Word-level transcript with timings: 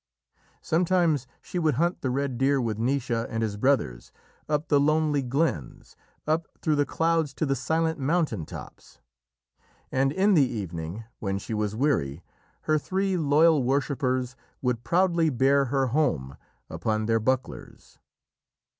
Sometimes 0.63 1.27
she 1.43 1.59
would 1.59 1.75
hunt 1.75 2.01
the 2.01 2.09
red 2.09 2.39
deer 2.39 2.59
with 2.59 2.79
Naoise 2.79 3.11
and 3.29 3.43
his 3.43 3.55
brothers, 3.55 4.11
up 4.49 4.67
the 4.67 4.79
lonely 4.79 5.21
glens, 5.21 5.95
up 6.25 6.47
through 6.59 6.77
the 6.77 6.87
clouds 6.87 7.35
to 7.35 7.45
the 7.45 7.55
silent 7.55 7.99
mountain 7.99 8.43
tops, 8.47 8.99
and 9.91 10.11
in 10.11 10.33
the 10.33 10.49
evening, 10.51 11.03
when 11.19 11.37
she 11.37 11.53
was 11.53 11.75
weary, 11.75 12.23
her 12.61 12.79
three 12.79 13.15
loyal 13.15 13.61
worshippers 13.63 14.35
would 14.59 14.83
proudly 14.83 15.29
bear 15.29 15.65
her 15.65 15.89
home 15.93 16.35
upon 16.67 17.05
their 17.05 17.19
bucklers. 17.19 17.99